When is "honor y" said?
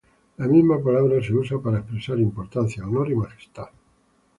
2.83-3.15